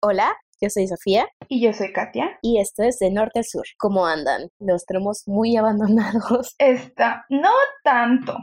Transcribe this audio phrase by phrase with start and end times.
[0.00, 2.38] Hola, yo soy Sofía Y yo soy Katia.
[2.42, 3.64] y esto es de norte a sur.
[3.78, 4.48] ¿Cómo andan?
[4.60, 6.54] Los tenemos muy abandonados.
[6.58, 7.50] Esta, no
[7.82, 8.36] tanto.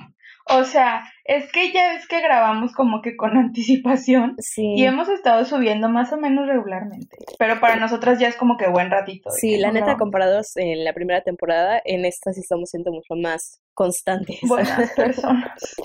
[0.48, 4.74] O sea, es que ya ves que grabamos como que con anticipación Sí.
[4.76, 7.18] y hemos estado subiendo más o menos regularmente.
[7.40, 9.30] Pero para nosotras ya es como que buen ratito.
[9.32, 10.00] Sí, la no neta, grabamos.
[10.04, 14.40] comparados en la primera temporada, en esta sí estamos siendo mucho más constantes.
[14.44, 15.76] Buenas personas.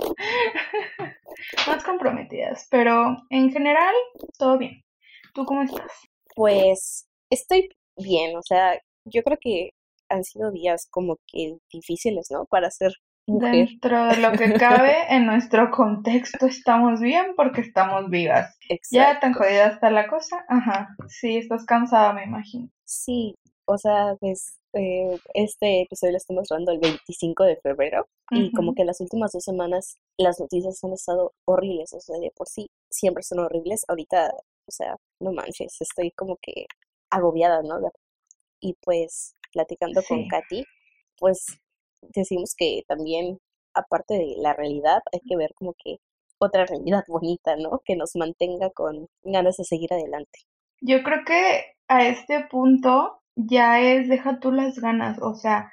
[1.67, 2.67] más comprometidas.
[2.71, 3.95] Pero en general,
[4.37, 4.83] todo bien.
[5.35, 5.93] ¿Tú cómo estás?
[6.35, 9.71] Pues estoy bien, o sea, yo creo que
[10.09, 12.47] han sido días como que difíciles, ¿no?
[12.47, 12.93] Para ser
[13.27, 13.53] mujer.
[13.53, 18.57] Dentro de lo que cabe, en nuestro contexto estamos bien porque estamos vivas.
[18.69, 19.21] Ya Exacto.
[19.21, 20.45] tan jodida está la cosa.
[20.49, 20.89] Ajá.
[21.09, 22.69] Sí, estás cansada, me imagino.
[22.85, 23.37] Sí,
[23.67, 28.75] o sea, pues eh, este episodio lo estamos grabando el 25 de febrero y como
[28.75, 32.69] que las últimas dos semanas las noticias han estado horribles, o sea, de por sí
[32.89, 33.85] siempre son horribles.
[33.89, 34.33] Ahorita,
[34.71, 36.67] o sea, no manches, estoy como que
[37.11, 37.81] agobiada, ¿no?
[38.61, 40.29] Y pues platicando con.
[40.29, 40.65] Katy,
[41.19, 41.45] pues
[42.15, 43.39] decimos que también,
[43.75, 45.97] aparte de la realidad, hay que ver como que
[46.39, 47.81] otra realidad bonita, ¿no?
[47.85, 50.39] Que nos mantenga con ganas de seguir adelante.
[50.81, 55.73] Yo creo que a este punto ya es deja tú las ganas, o sea,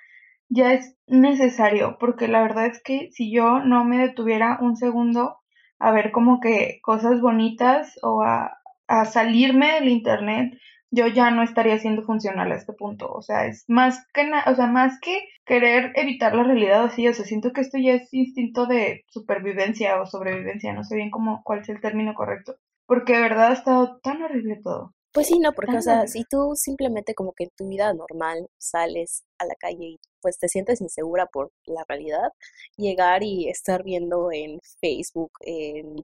[0.50, 5.38] ya es necesario, porque la verdad es que si yo no me detuviera un segundo
[5.80, 8.57] a ver como que cosas bonitas o a,
[8.88, 10.54] a salirme del internet,
[10.92, 13.12] yo ya no estaría siendo funcional a este punto.
[13.12, 17.08] O sea, es más que na- o sea, más que querer evitar la realidad así,
[17.08, 21.10] o sea, siento que esto ya es instinto de supervivencia o sobrevivencia, no sé bien
[21.12, 22.56] cómo, cuál es el término correcto.
[22.86, 24.94] Porque de verdad ha estado tan horrible todo.
[25.14, 26.10] Pues sí, no, porque, o sea, horrible.
[26.10, 30.38] si tú simplemente como que en tu vida normal sales a la calle y pues
[30.38, 32.30] te sientes insegura por la realidad,
[32.78, 36.04] llegar y estar viendo en Facebook, en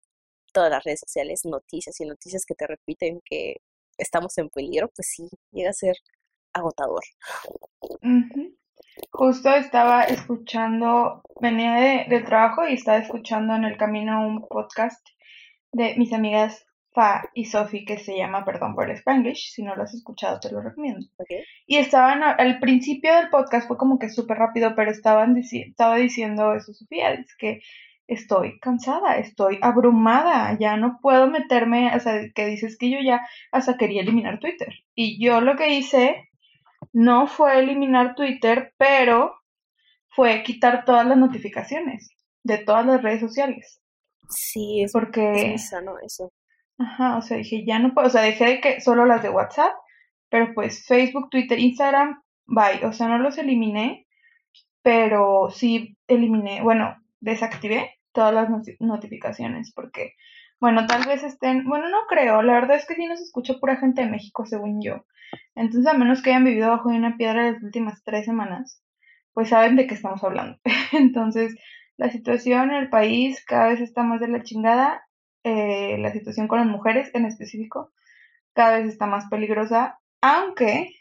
[0.53, 3.57] todas las redes sociales, noticias y noticias que te repiten que
[3.97, 5.97] estamos en peligro, pues sí, llega a ser
[6.53, 7.03] agotador.
[9.11, 15.05] Justo estaba escuchando, venía de, del trabajo y estaba escuchando en el camino un podcast
[15.71, 19.51] de mis amigas Fa y Sofi que se llama Perdón por el Spanglish.
[19.51, 21.07] Si no lo has escuchado, te lo recomiendo.
[21.65, 25.95] Y estaban, al principio del podcast fue como que súper rápido, pero estaban dici- estaba
[25.95, 27.61] diciendo eso, Sofía, es que
[28.07, 33.21] estoy cansada, estoy abrumada, ya no puedo meterme, o sea, que dices que yo ya
[33.51, 34.69] hasta quería eliminar Twitter.
[34.95, 36.29] Y yo lo que hice
[36.93, 39.35] no fue eliminar Twitter, pero
[40.09, 43.81] fue quitar todas las notificaciones de todas las redes sociales.
[44.29, 46.31] Sí, es, es Porque, muy sano eso.
[46.77, 49.29] ajá, o sea, dije, ya no puedo, o sea, dejé de que solo las de
[49.29, 49.73] WhatsApp,
[50.29, 54.07] pero pues Facebook, Twitter, Instagram, bye, o sea, no los eliminé,
[54.83, 60.13] pero sí eliminé, bueno, desactivé todas las noti- notificaciones porque,
[60.59, 63.77] bueno, tal vez estén, bueno, no creo, la verdad es que sí nos escucha pura
[63.77, 65.05] gente de México, según yo.
[65.55, 68.81] Entonces, a menos que hayan vivido bajo de una piedra las últimas tres semanas,
[69.33, 70.59] pues saben de qué estamos hablando.
[70.91, 71.55] Entonces,
[71.97, 75.03] la situación en el país cada vez está más de la chingada,
[75.43, 77.91] eh, la situación con las mujeres en específico
[78.53, 80.91] cada vez está más peligrosa, aunque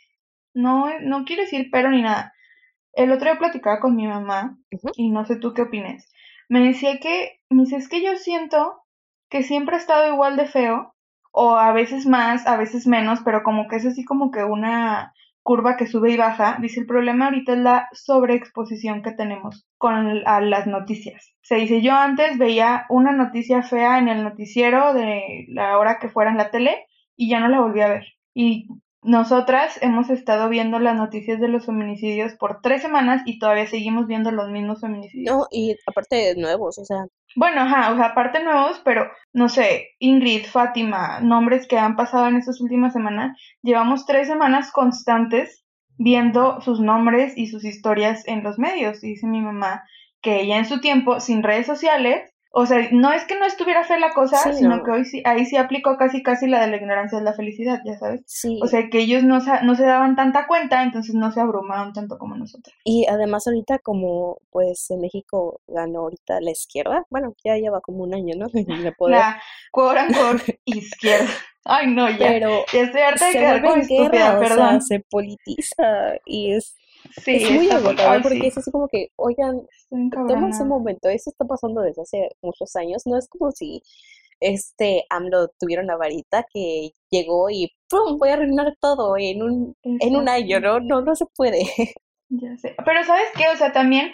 [0.55, 2.33] no, no quiero decir pero ni nada.
[2.95, 4.59] El otro día platicaba con mi mamá
[4.97, 6.13] y no sé tú qué opines.
[6.49, 8.83] Me decía que, me dice, es que yo siento
[9.31, 10.95] que siempre ha estado igual de feo,
[11.33, 15.15] o a veces más, a veces menos, pero como que es así como que una
[15.43, 16.59] curva que sube y baja.
[16.61, 21.35] Dice, el problema ahorita es la sobreexposición que tenemos con a las noticias.
[21.41, 26.09] Se dice, yo antes veía una noticia fea en el noticiero de la hora que
[26.09, 26.87] fuera en la tele
[27.17, 28.05] y ya no la volví a ver.
[28.35, 28.69] Y
[29.03, 34.07] nosotras hemos estado viendo las noticias de los feminicidios por tres semanas y todavía seguimos
[34.07, 35.37] viendo los mismos feminicidios.
[35.37, 39.89] No, y aparte nuevos, o sea, Bueno, ajá, o sea, aparte nuevos, pero no sé,
[39.99, 45.65] Ingrid, Fátima, nombres que han pasado en estas últimas semanas, llevamos tres semanas constantes
[45.99, 49.03] viendo sus nombres y sus historias en los medios.
[49.03, 49.83] Y dice mi mamá
[50.21, 53.83] que ella en su tiempo, sin redes sociales, o sea, no es que no estuviera
[53.85, 54.85] fea la cosa, Sí, sino no.
[54.85, 57.81] que hoy sí, ahí sí aplicó casi casi la de la ignorancia es la felicidad,
[57.85, 58.21] ya sabes.
[58.27, 58.59] sí.
[58.63, 62.19] O sea, que ellos no, no se daban tanta cuenta, entonces no se abrumaban tanto
[62.19, 62.75] como nosotros.
[62.85, 68.05] Y además ahorita como pues en México ganó ahorita la izquierda, bueno, ya lleva como
[68.05, 68.47] un año, ¿no?
[68.55, 69.41] El poder, La
[69.71, 71.31] quote unquote izquierda.
[71.65, 72.19] Ay, no, ya.
[72.29, 74.83] pero Ya estoy harta de se quedar guerra, estúpida, o sea, perdón.
[74.83, 75.85] se politiza
[76.27, 76.75] y es,
[77.11, 79.63] Sí, es muy agotador porque sí, es así como que, oigan,
[80.29, 83.83] tómense un momento, eso está pasando desde hace muchos años, no es como si
[84.41, 88.19] este AMLO tuviera una varita que llegó y ¡pum!
[88.19, 90.81] voy a arruinar todo en un, en un año, ¿no?
[90.81, 91.63] No, no se puede.
[92.29, 92.75] ya sé.
[92.85, 93.45] Pero ¿sabes qué?
[93.53, 94.13] O sea, también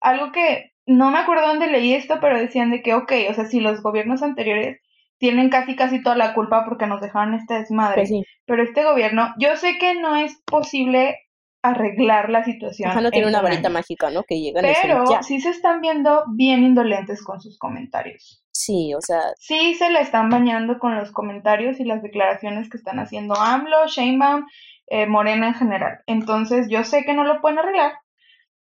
[0.00, 3.46] algo que no me acuerdo dónde leí esto, pero decían de que, ok, o sea,
[3.46, 4.80] si los gobiernos anteriores
[5.18, 7.96] tienen casi casi toda la culpa porque nos dejaron este desmadre.
[7.96, 8.24] Pues sí.
[8.46, 11.18] Pero este gobierno, yo sé que no es posible
[11.62, 12.90] arreglar la situación.
[12.90, 14.22] Ajá, no tiene en una un varita año, mágica, ¿no?
[14.24, 18.42] Que llegan Pero sí se están viendo bien indolentes con sus comentarios.
[18.50, 22.76] Sí, o sea, Sí se la están bañando con los comentarios y las declaraciones que
[22.76, 24.46] están haciendo AMLO, Sheinbaum,
[24.86, 26.00] eh, Morena en general.
[26.06, 27.92] Entonces yo sé que no lo pueden arreglar,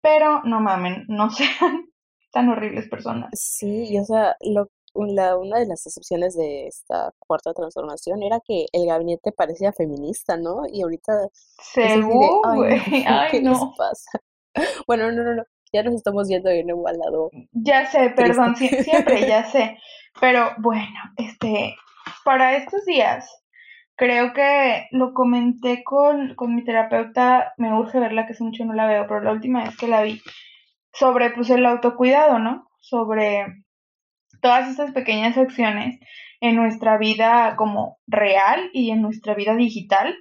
[0.01, 1.85] pero no mamen, no sean
[2.31, 3.29] tan horribles personas.
[3.33, 8.39] sí, y o sea, lo, la, una de las excepciones de esta cuarta transformación era
[8.45, 10.63] que el gabinete parecía feminista, ¿no?
[10.71, 11.29] Y ahorita
[11.73, 13.73] Según, ay, güey, ay ¿qué les no.
[13.77, 14.19] pasa?
[14.87, 15.43] Bueno, no, no, no,
[15.73, 19.77] ya nos estamos yendo de nuevo al lado Ya sé, perdón, sie- siempre, ya sé.
[20.21, 21.75] Pero bueno, este,
[22.23, 23.27] para estos días,
[23.95, 28.73] creo que lo comenté con, con mi terapeuta, me urge verla, que hace mucho no
[28.73, 30.21] la veo, pero la última vez que la vi,
[30.93, 32.69] sobre pues el autocuidado, ¿no?
[32.79, 33.62] Sobre
[34.43, 35.99] todas estas pequeñas acciones
[36.41, 40.13] en nuestra vida como real y en nuestra vida digital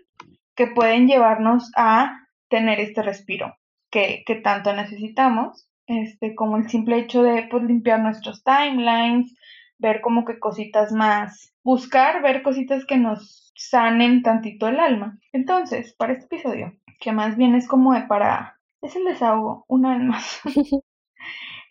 [0.55, 3.57] que pueden llevarnos a tener este respiro
[3.91, 9.37] que, que tanto necesitamos, este, como el simple hecho de pues, limpiar nuestros timelines,
[9.79, 15.19] ver como que cositas más, buscar ver cositas que nos sanen tantito el alma.
[15.33, 19.99] Entonces, para este episodio, que más bien es como de para, es el desahogo, una
[19.99, 20.41] vez más.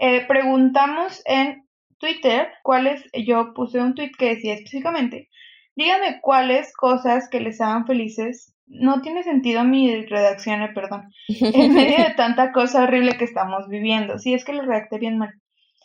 [0.03, 1.67] Eh, preguntamos en
[2.01, 5.29] Twitter cuáles, yo puse un tweet que decía específicamente,
[5.75, 8.53] díganme cuáles cosas que les hagan felices.
[8.65, 11.09] No tiene sentido mi redacción, eh, perdón.
[11.27, 14.17] En medio de tanta cosa horrible que estamos viviendo.
[14.17, 15.33] Sí, es que lo redacté bien mal.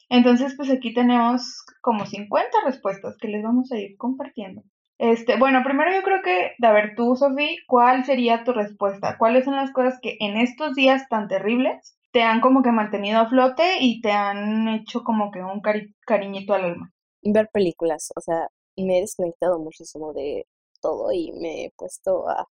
[0.08, 4.62] Entonces, pues aquí tenemos como 50 respuestas que les vamos a ir compartiendo.
[4.98, 9.18] Este, bueno, primero yo creo que, a ver, tú, Sofi, ¿cuál sería tu respuesta?
[9.18, 13.20] ¿Cuáles son las cosas que en estos días tan terribles te han como que mantenido
[13.20, 16.92] a flote y te han hecho como que un cari- cariñito al alma?
[17.22, 20.46] ver películas, o sea, me he desconectado muchísimo de
[20.80, 22.46] todo y me he puesto a,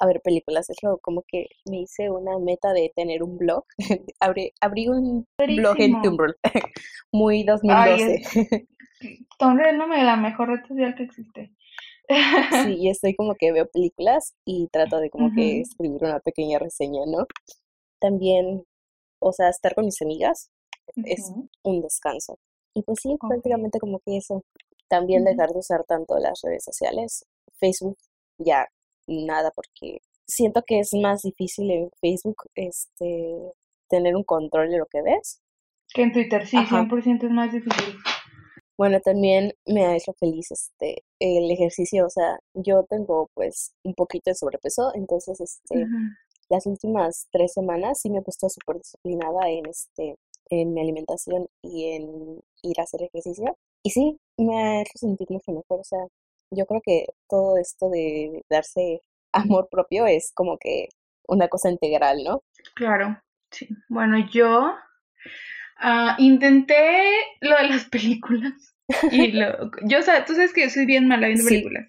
[0.00, 0.70] a ver películas.
[0.70, 3.64] Es lo como que me hice una meta de tener un blog.
[4.20, 5.98] Abrí, abrí un blog en.
[6.00, 6.36] Tumblr,
[7.12, 8.02] muy Ay, 2012.
[8.02, 8.22] es,
[9.38, 11.52] Tumblr es la la mejor red social que existe.
[12.48, 16.58] Sí, y estoy como que veo películas y trato de como que escribir una pequeña
[16.58, 17.26] reseña, ¿no?
[18.00, 18.64] También,
[19.24, 20.50] o sea, estar con mis amigas
[20.96, 21.32] es
[21.62, 22.38] un descanso.
[22.74, 24.42] Y pues sí, prácticamente como que eso.
[24.88, 27.24] También dejar de usar tanto las redes sociales.
[27.58, 27.96] Facebook
[28.38, 28.68] ya
[29.06, 33.52] nada, porque siento que es más difícil en Facebook este
[33.88, 35.40] tener un control de lo que ves.
[35.94, 36.82] Que en Twitter, sí, Ajá.
[36.82, 37.96] 100% es más difícil.
[38.76, 43.94] Bueno, también me ha hecho feliz este el ejercicio, o sea, yo tengo pues un
[43.94, 45.86] poquito de sobrepeso, entonces este.
[46.48, 50.16] Las últimas tres semanas sí me he puesto súper disciplinada en este
[50.50, 53.56] en mi alimentación y en ir a hacer ejercicio.
[53.82, 55.80] Y sí, me ha hecho sentir mucho mejor.
[55.80, 56.00] O sea,
[56.50, 59.00] yo creo que todo esto de darse
[59.32, 60.88] amor propio es como que
[61.26, 62.42] una cosa integral, ¿no?
[62.74, 63.20] Claro,
[63.50, 63.68] sí.
[63.88, 64.74] Bueno, yo
[65.78, 67.02] ah, intenté
[67.40, 68.73] lo de las películas.
[69.10, 71.50] Y lo, yo, o sea, tú sabes que yo soy bien mala viendo Sí.
[71.50, 71.88] películas.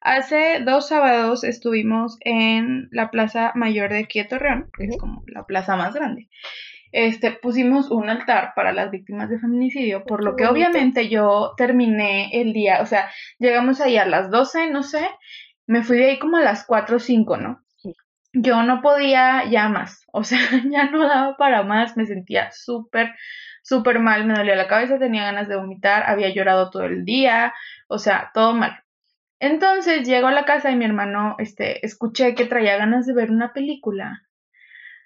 [0.00, 5.24] Hace dos sábados estuvimos en la Plaza Mayor de aquí de Torreón, que es como
[5.26, 6.28] la plaza más grande.
[6.92, 12.28] Este, pusimos un altar para las víctimas de feminicidio, por lo que obviamente yo terminé
[12.40, 15.08] el día, o sea, llegamos ahí a las 12, no sé,
[15.66, 17.64] me fui de ahí como a las 4 o 5, ¿no?
[18.32, 20.38] Yo no podía ya más, o sea,
[20.70, 23.12] ya no daba para más, me sentía súper,
[23.64, 27.54] súper mal, me dolía la cabeza, tenía ganas de vomitar, había llorado todo el día,
[27.88, 28.78] o sea, todo mal.
[29.40, 33.30] Entonces llego a la casa y mi hermano, este, escuché que traía ganas de ver
[33.30, 34.22] una película.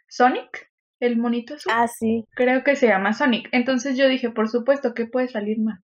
[0.08, 1.72] Sonic, el monito azul.
[1.74, 2.24] Ah, sí.
[2.34, 3.48] Creo que se llama Sonic.
[3.52, 5.78] Entonces yo dije, por supuesto, que puede salir mal?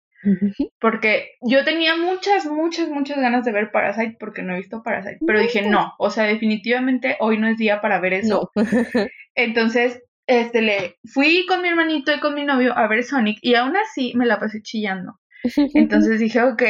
[0.80, 5.18] Porque yo tenía muchas, muchas, muchas ganas de ver Parasite porque no he visto Parasite.
[5.26, 8.50] Pero dije, no, o sea, definitivamente hoy no es día para ver eso.
[8.54, 8.62] No.
[9.34, 13.54] Entonces, este, le fui con mi hermanito y con mi novio a ver Sonic y
[13.54, 15.18] aún así me la pasé chillando.
[15.74, 16.62] Entonces dije, ok,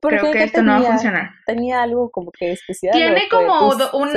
[0.00, 1.30] ¿Por creo que ¿Qué esto no va a funcionar.
[1.46, 2.92] ¿Tenía algo como que especial?
[2.94, 4.12] Tiene como un-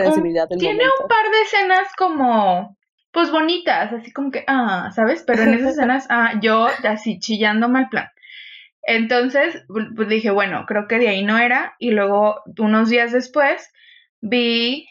[0.59, 2.77] Tiene un par de escenas como,
[3.11, 5.23] pues bonitas, así como que, ah, ¿sabes?
[5.27, 8.07] Pero en esas escenas, ah, yo así chillando mal plan.
[8.85, 9.63] Entonces,
[9.95, 11.75] pues dije, bueno, creo que de ahí no era.
[11.79, 13.71] Y luego, unos días después,
[14.21, 14.87] vi,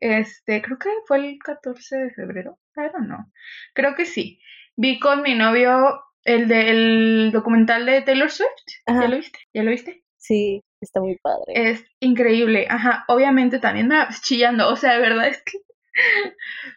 [0.00, 3.32] este, creo que fue el 14 de febrero, pero no,
[3.74, 4.40] creo que sí.
[4.76, 8.48] Vi con mi novio el del documental de Taylor Swift.
[8.86, 9.38] ¿Ya lo viste?
[9.52, 10.04] ¿Ya lo viste?
[10.16, 11.44] Sí, está muy padre.
[11.54, 15.58] Es increíble, ajá, obviamente también me chillando, o sea, de verdad es que,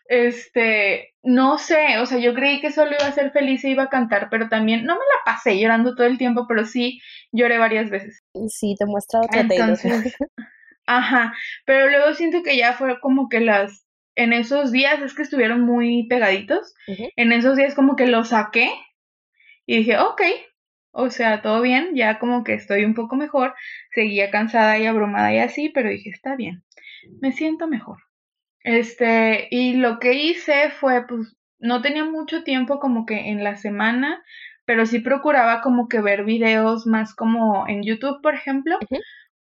[0.10, 3.84] este, no sé, o sea, yo creí que solo iba a ser feliz e iba
[3.84, 7.00] a cantar, pero también, no me la pasé llorando todo el tiempo, pero sí
[7.32, 8.22] lloré varias veces.
[8.50, 10.16] Sí, te muestra otra Entonces,
[10.88, 11.34] ajá,
[11.66, 15.62] pero luego siento que ya fue como que las, en esos días es que estuvieron
[15.62, 18.72] muy pegaditos, en esos días como que lo saqué
[19.66, 20.22] y dije, ok,
[20.92, 23.54] o sea, todo bien, ya como que estoy un poco mejor,
[23.94, 26.64] seguía cansada y abrumada y así, pero dije, está bien,
[27.22, 28.00] me siento mejor.
[28.64, 33.56] Este, y lo que hice fue, pues, no tenía mucho tiempo como que en la
[33.56, 34.24] semana,
[34.66, 38.78] pero sí procuraba como que ver videos más como en YouTube, por ejemplo.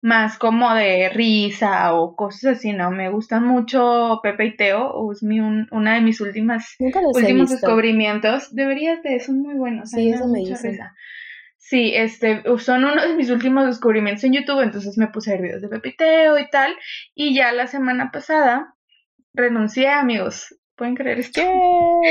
[0.01, 2.91] Más como de risa o cosas así, ¿no?
[2.91, 6.75] Me gustan mucho Pepe y Teo, es mi, un- una de mis últimas
[7.13, 8.53] últimos descubrimientos.
[8.53, 9.89] Deberías de, son muy buenos.
[9.91, 10.71] Sí, eso me dicen.
[10.71, 10.95] risa.
[11.57, 15.41] Sí, este, son uno de mis últimos descubrimientos en YouTube, entonces me puse a ver
[15.43, 16.73] videos de Pepiteo y tal,
[17.13, 18.73] y ya la semana pasada
[19.33, 20.55] renuncié, amigos.
[20.77, 21.41] ¿Pueden creer esto?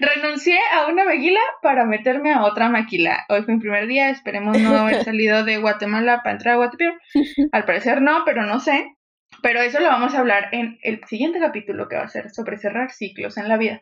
[0.00, 3.26] Renuncié a una maquila para meterme a otra maquila.
[3.28, 6.94] Hoy fue mi primer día, esperemos no haber salido de Guatemala para entrar a Guatepeor.
[7.52, 8.96] Al parecer no, pero no sé.
[9.42, 12.56] Pero eso lo vamos a hablar en el siguiente capítulo que va a ser sobre
[12.56, 13.80] cerrar ciclos en la vida.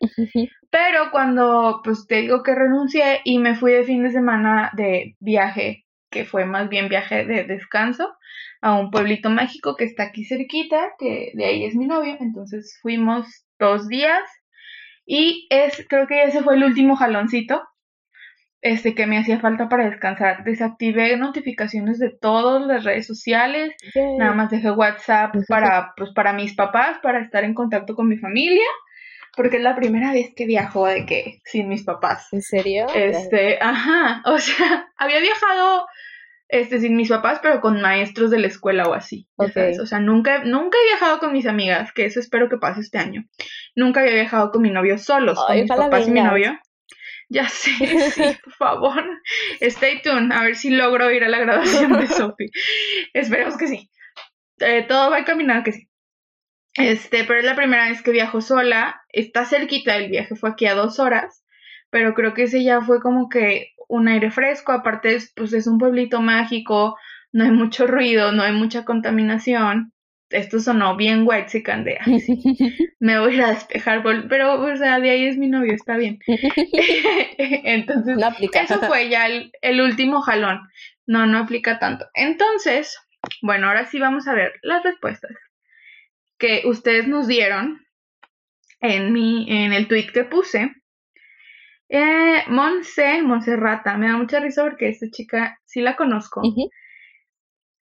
[0.70, 5.16] Pero cuando pues te digo que renuncié y me fui de fin de semana de
[5.20, 8.16] viaje, que fue más bien viaje de descanso,
[8.60, 12.78] a un pueblito mágico que está aquí cerquita, que de ahí es mi novio, entonces
[12.82, 13.26] fuimos
[13.58, 14.22] dos días
[15.06, 17.62] y es, creo que ese fue el último jaloncito
[18.60, 20.44] este que me hacía falta para descansar.
[20.44, 24.16] Desactivé notificaciones de todas las redes sociales, Yay.
[24.16, 28.18] Nada más dejé WhatsApp para, pues, para mis papás, para estar en contacto con mi
[28.18, 28.66] familia,
[29.36, 32.28] porque es la primera vez que viajo de que sin mis papás.
[32.32, 32.86] ¿En serio?
[32.94, 35.86] Este, ajá, o sea, había viajado
[36.48, 39.28] este sin mis papás, pero con maestros de la escuela o así.
[39.38, 39.52] ya Ok.
[39.52, 42.80] sabes, O sea, nunca, nunca he viajado con mis amigas, que eso espero que pase
[42.80, 43.24] este año.
[43.74, 46.58] Nunca había viajado con mi novio solos, con Ay, mis ojalá papás y mi novio.
[47.28, 47.70] Ya sé,
[48.10, 49.04] sí, por favor.
[49.60, 52.50] Stay tuned, a ver si logro ir a la graduación de Sophie.
[53.12, 53.90] Esperemos que sí.
[54.60, 55.88] Eh, todo va encaminado que sí.
[56.76, 59.02] Este, pero es la primera vez que viajo sola.
[59.10, 61.44] Está cerquita el viaje, fue aquí a dos horas.
[61.90, 64.72] Pero creo que ese ya fue como que un aire fresco.
[64.72, 66.96] Aparte, es, pues es un pueblito mágico.
[67.32, 69.92] No hay mucho ruido, no hay mucha contaminación.
[70.30, 72.38] Esto sonó bien white de "Ay, sí,
[73.00, 74.26] me voy a ir a despejar, vol-".
[74.28, 76.18] pero o sea, de ahí es mi novio, está bien.
[77.38, 78.60] Entonces, no aplica.
[78.60, 80.60] eso fue ya el, el último jalón.
[81.06, 82.06] No, no aplica tanto.
[82.12, 82.98] Entonces,
[83.40, 85.32] bueno, ahora sí vamos a ver las respuestas
[86.38, 87.80] que ustedes nos dieron
[88.80, 90.72] en mi, en el tweet que puse.
[91.88, 96.42] Eh, Monse, Monserrata, me da mucha risa porque esta chica sí la conozco.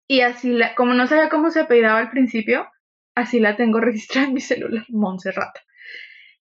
[0.07, 2.69] Y así, la, como no sabía cómo se apellidaba al principio,
[3.15, 5.57] así la tengo registrada en mi celular, Montserrat.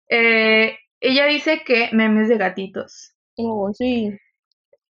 [0.09, 3.15] Eh, ella dice que memes de gatitos.
[3.35, 4.17] Oh, sí.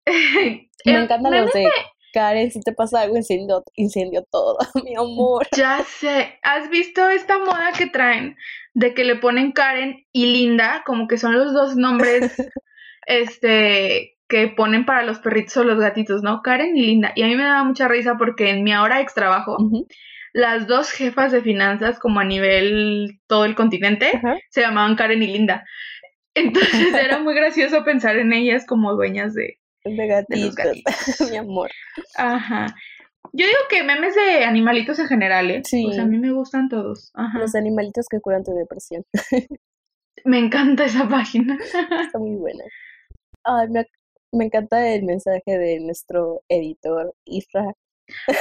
[0.86, 1.70] Me encantan los de
[2.13, 5.48] Karen, si te pasa algo, incendio, incendio todo, mi amor.
[5.55, 8.38] Ya sé, ¿has visto esta moda que traen
[8.74, 12.36] de que le ponen Karen y Linda, como que son los dos nombres
[13.08, 16.41] este que ponen para los perritos o los gatitos, ¿no?
[16.41, 17.12] Karen y Linda.
[17.15, 19.58] Y a mí me daba mucha risa porque en mi hora ex trabajo,
[20.32, 24.12] las dos jefas de finanzas como a nivel todo el continente
[24.50, 25.65] se llamaban Karen y Linda.
[26.36, 30.95] Entonces era muy gracioso pensar en ellas como dueñas de, De gatitos, gatitos.
[31.31, 31.69] mi amor.
[32.15, 32.67] Ajá.
[33.31, 35.61] Yo digo que memes de animalitos en general, ¿eh?
[35.65, 35.85] Sí.
[35.87, 37.11] O sea, a mí me gustan todos.
[37.13, 37.39] Ajá.
[37.39, 39.05] Los animalitos que curan tu depresión.
[40.25, 41.57] Me encanta esa página.
[42.01, 42.63] Está muy buena.
[43.43, 43.85] Ay, me,
[44.31, 47.73] me encanta el mensaje de nuestro editor, Isra.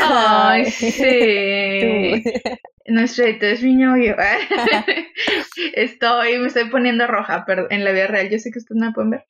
[0.00, 2.22] Ay, sí.
[2.86, 4.16] Nuestro editor es mi novio.
[5.74, 8.28] Estoy, me estoy poniendo roja, pero en la vida real.
[8.28, 9.26] Yo sé que ustedes no me pueden ver.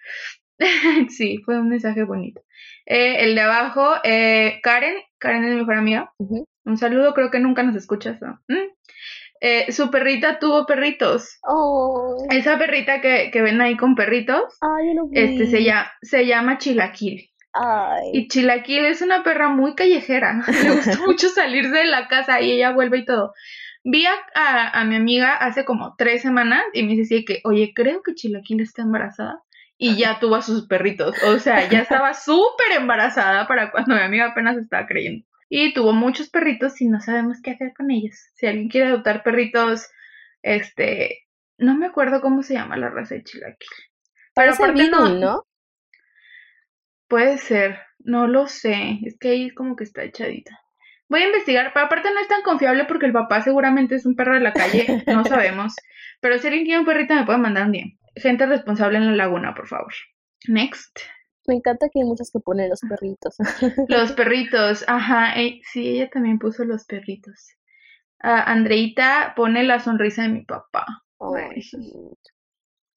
[1.09, 2.41] Sí, fue un mensaje bonito.
[2.87, 4.95] Eh, el de abajo, eh, Karen.
[5.19, 6.13] Karen es mi mejor amiga.
[6.65, 8.41] Un saludo, creo que nunca nos escuchas, ¿no?
[8.49, 8.69] ¿Mm?
[9.41, 11.39] Eh, su perrita tuvo perritos.
[11.43, 15.19] Oh, Esa perrita que, que ven ahí con perritos, ay, vi.
[15.21, 17.29] este se llama, se llama Chilaquil.
[17.53, 20.43] Ay, Y Chilaquil es una perra muy callejera.
[20.63, 23.33] Le gusta mucho salirse de la casa y ella vuelve y todo.
[23.85, 27.73] Vi a, a- a mi amiga hace como tres semanas y me dice que, oye,
[27.75, 29.41] creo que Chilaquil está embarazada.
[29.85, 31.21] Y ya tuvo a sus perritos.
[31.25, 35.27] O sea, ya estaba súper embarazada para cuando mi amiga apenas estaba creyendo.
[35.49, 38.15] Y tuvo muchos perritos y no sabemos qué hacer con ellos.
[38.35, 39.89] Si alguien quiere adoptar perritos,
[40.41, 41.27] este,
[41.59, 43.69] no me acuerdo cómo se llama la raza de Chilaquil.
[44.35, 45.47] Pero aparte no, Beagle, ¿no?
[47.09, 50.59] Puede ser, no lo sé, es que ahí como que está echadita.
[51.09, 54.15] Voy a investigar, pero aparte no es tan confiable porque el papá seguramente es un
[54.15, 55.75] perro de la calle, no sabemos.
[56.21, 57.87] Pero si alguien quiere un perrito me puede mandar un día.
[58.17, 59.93] Gente responsable en la laguna, por favor.
[60.49, 60.99] Next.
[61.47, 63.37] Me encanta que hay muchos que ponen los perritos.
[63.89, 67.57] Los perritos, ajá, eh, sí, ella también puso los perritos.
[68.21, 70.87] Ah, Andreita pone la sonrisa de mi papá.
[71.19, 71.63] Ay.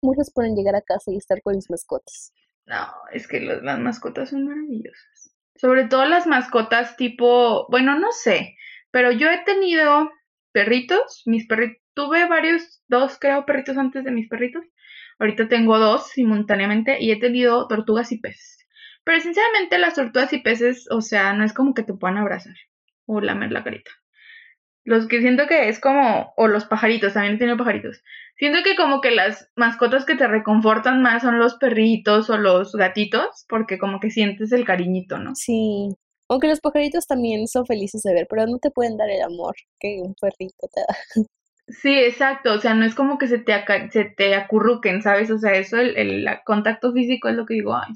[0.03, 2.31] Muchos pueden llegar a casa y estar con mis mascotas.
[2.67, 5.33] No, es que los- las mascotas son maravillosas.
[5.55, 8.55] Sobre todo las mascotas tipo, bueno, no sé,
[8.91, 10.11] pero yo he tenido
[10.51, 14.63] perritos, mis perritos, tuve varios, dos creo perritos antes de mis perritos.
[15.19, 18.65] Ahorita tengo dos simultáneamente y he tenido tortugas y peces.
[19.03, 22.55] Pero sinceramente las tortugas y peces, o sea, no es como que te puedan abrazar
[23.05, 23.91] o lamer la carita.
[24.83, 28.03] Los que siento que es como, o los pajaritos, también he tenido pajaritos.
[28.37, 32.73] Siento que como que las mascotas que te reconfortan más son los perritos o los
[32.73, 35.33] gatitos, porque como que sientes el cariñito, ¿no?
[35.33, 35.89] Sí.
[36.29, 39.55] Aunque los pajaritos también son felices de ver, pero no te pueden dar el amor
[39.79, 40.97] que un perrito te da.
[41.67, 45.31] Sí, exacto, o sea, no es como que se te, aca- se te acurruquen, ¿sabes?
[45.31, 47.91] O sea, eso, el, el contacto físico es lo que digo, ay,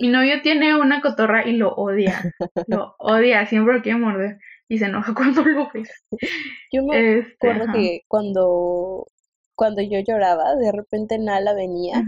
[0.00, 0.08] mi Sí.
[0.08, 2.30] novio tiene una cotorra y lo odia,
[2.66, 5.84] lo odia, siempre lo quiere morder y se enoja cuando lo ve.
[6.72, 7.72] Yo me Este, acuerdo ajá.
[7.72, 9.06] que cuando,
[9.54, 12.04] cuando yo lloraba, de repente Nala venía.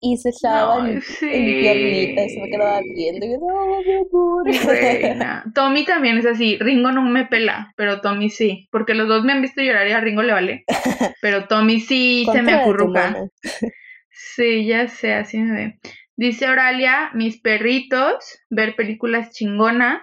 [0.00, 1.00] Y se echaba en, mi-
[1.32, 3.26] en mi piernita y se me quedaba viendo.
[3.26, 4.66] Y yo, no, mi amor.
[4.66, 5.44] Reina.
[5.54, 6.56] Tommy también es así.
[6.58, 8.68] Ringo no me pela, pero Tommy sí.
[8.70, 10.64] Porque los dos me han visto llorar y a Ringo le vale.
[11.22, 13.16] Pero Tommy sí se me acurruca.
[14.10, 15.78] Sí, ya sé, así me ve.
[16.16, 18.14] Dice Oralia, mis perritos,
[18.48, 20.00] ver películas chingonas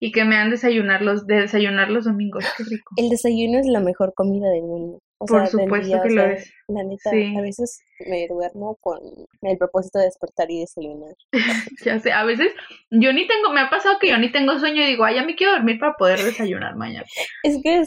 [0.00, 2.44] y que me han desayunar los, de desayunar los domingos.
[2.56, 2.92] Qué rico.
[2.96, 4.98] El desayuno es la mejor comida del mundo.
[5.24, 6.52] O Por sea, supuesto día, que lo sea, es.
[6.68, 7.34] La neta, Sí.
[7.36, 8.98] a veces me duermo con
[9.42, 11.14] el propósito de despertar y desayunar.
[11.84, 12.52] Ya sé, a veces
[12.90, 15.24] yo ni tengo, me ha pasado que yo ni tengo sueño y digo, ay, ya
[15.24, 17.06] me quiero dormir para poder desayunar mañana.
[17.42, 17.84] Es que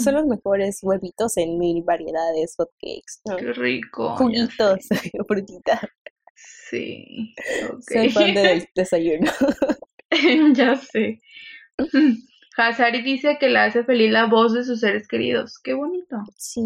[0.00, 3.36] son los mejores huevitos en mil variedades, hot cakes, ¿no?
[3.36, 4.16] Qué rico.
[4.16, 4.88] juguitos,
[5.28, 5.80] frutita.
[6.70, 7.34] Sí.
[7.70, 7.82] ok.
[7.88, 9.30] Soy fan del desayuno.
[10.54, 11.20] ya sé.
[12.68, 15.58] Hazari dice que le hace feliz la voz de sus seres queridos.
[15.58, 16.16] Qué bonito.
[16.36, 16.62] Sí.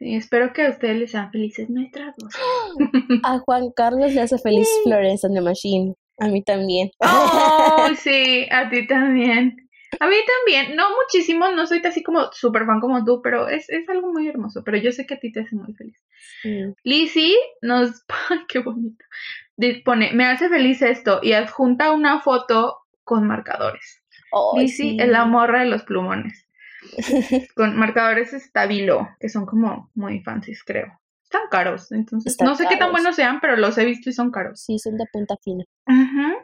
[0.00, 2.40] Sí, espero que a ustedes les sean felices nuestras voces.
[3.22, 5.94] A Juan Carlos le hace feliz Florence and the Machine.
[6.18, 6.90] A mí también.
[7.00, 8.46] ¡Ay, sí!
[8.50, 9.56] A ti también.
[9.98, 10.74] A mí también.
[10.74, 14.26] No muchísimo, no soy así como súper fan como tú, pero es, es algo muy
[14.26, 14.62] hermoso.
[14.64, 16.02] Pero yo sé que a ti te hace muy feliz.
[16.42, 16.62] Sí.
[16.82, 18.02] Lizzie nos...
[18.30, 19.04] ¡Ay, qué bonito!
[19.84, 23.99] Pone, me hace feliz esto y adjunta una foto con marcadores.
[24.56, 24.96] Lizzie sí.
[25.00, 26.46] es la morra de los plumones.
[27.54, 30.98] con marcadores estabilo, que son como muy fancies, creo.
[31.22, 34.12] Están caros, entonces Están no sé qué tan buenos sean, pero los he visto y
[34.12, 34.60] son caros.
[34.60, 35.64] Sí, son de punta fina.
[35.86, 36.36] Ujú.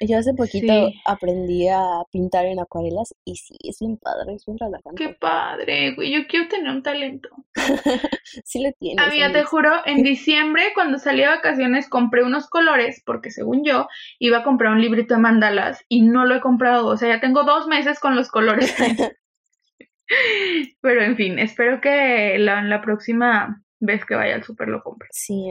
[0.00, 1.00] Yo hace poquito Sí.
[1.06, 5.02] aprendí a pintar en acuarelas y sí, es bien padre, es bien relajante.
[5.02, 6.12] Qué padre, güey.
[6.12, 7.28] Yo quiero tener un talento.
[8.44, 9.06] Sí lo tienes.
[9.06, 13.86] Amiga, te juro, en diciembre, cuando salí de vacaciones, compré unos colores, porque según yo,
[14.18, 16.86] iba a comprar un librito de mandalas y no lo he comprado.
[16.86, 18.74] O sea, ya tengo dos meses con los colores.
[20.80, 25.08] Pero en fin, espero que la, la próxima vez que vaya al súper lo compre.
[25.12, 25.44] Sí.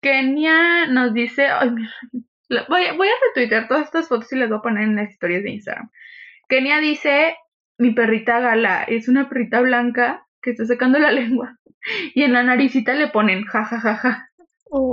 [0.00, 1.90] Kenia nos dice, ay, mira,
[2.68, 5.10] voy, a- voy a retuitear todas estas fotos y las voy a poner en las
[5.10, 5.90] historias de Instagram.
[6.48, 7.36] Kenia dice,
[7.78, 11.58] mi perrita Gala es una perrita blanca que está sacando la lengua
[12.14, 14.26] y en la naricita le ponen ja ja ja ja.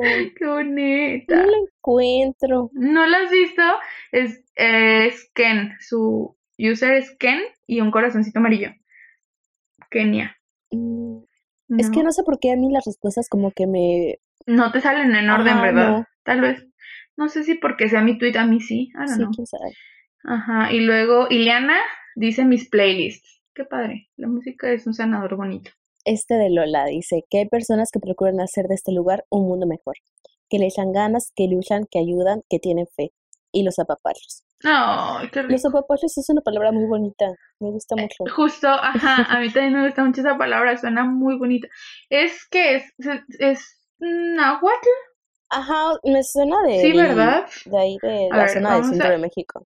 [0.03, 1.35] Ay, Qué no bonita.
[1.45, 2.69] lo encuentro.
[2.73, 3.61] ¿No la has visto?
[4.11, 8.71] Es, es Ken, su user es Ken y un corazoncito amarillo.
[9.91, 10.35] Kenia.
[10.71, 11.19] Mm,
[11.77, 12.05] Es que No.
[12.05, 14.17] no sé por qué a mí las respuestas como que me...
[14.45, 15.89] No te salen en orden, ¿verdad?
[15.99, 16.05] no.
[16.23, 16.66] Tal vez.
[17.17, 18.89] No sé si porque sea mi tweet a mí sí.
[18.93, 19.31] I don't Sí, know.
[19.31, 19.71] quién sabe.
[20.23, 21.77] Ajá, y luego Ileana
[22.15, 23.41] dice mis playlists.
[23.53, 25.71] Qué padre, la música es un sanador bonito.
[26.05, 29.65] Este de Lola dice que hay personas que procuran hacer de este lugar un mundo
[29.67, 29.95] mejor,
[30.49, 33.11] que le echan ganas, que luchan, que ayudan, que tienen fe.
[33.51, 34.43] Y los apapachos.
[34.63, 35.53] Ay, qué rico.
[35.53, 37.25] Los apapachos es una palabra muy bonita,
[37.59, 38.23] me gusta mucho.
[38.35, 41.67] Justo, ajá, a mí también me gusta mucho esa palabra, suena muy bonita.
[42.09, 44.89] Es que es, es, es náhuatl,
[45.49, 46.77] Ajá, me suena de...
[46.81, 47.47] sí, ¿verdad?
[47.65, 49.65] De ahí de A la ver, zona del centro a- de México.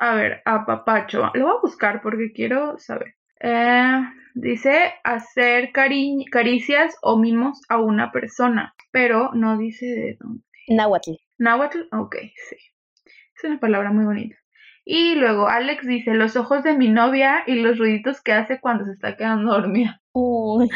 [0.00, 3.14] A ver, apapacho, lo voy a buscar porque quiero saber.
[3.40, 4.00] Eh,
[4.34, 10.42] dice hacer cari- caricias o mimos a una persona, pero no dice de dónde.
[10.68, 11.18] Náhuatl.
[11.38, 12.16] Náhuatl, ok,
[12.50, 12.56] sí.
[13.36, 14.36] Es una palabra muy bonita.
[14.84, 18.84] Y luego Alex dice los ojos de mi novia y los ruiditos que hace cuando
[18.86, 20.00] se está quedando dormida.
[20.20, 20.68] Uy,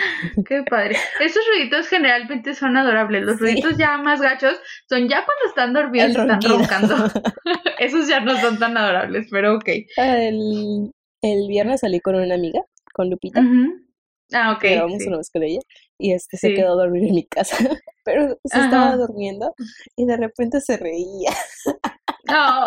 [0.47, 0.97] Qué padre.
[1.21, 3.25] Esos ruiditos generalmente son adorables.
[3.25, 3.43] Los Sí.
[3.45, 4.55] ruiditos ya más gachos
[4.89, 6.95] son ya cuando están dormidos y están roncando.
[7.79, 9.69] Esos ya no son tan adorables, pero ok.
[9.97, 12.61] el, el viernes salí con una amiga,
[12.95, 13.43] con Lupita.
[14.33, 14.63] Ah, ok.
[14.99, 15.09] Sí.
[15.09, 15.61] una vez con ella
[15.99, 16.55] y este se Sí.
[16.55, 17.57] quedó a dormir en mi casa,
[18.05, 18.65] pero se Ajá.
[18.67, 19.55] estaba durmiendo
[19.97, 21.33] y de repente se reía.
[22.29, 22.67] No.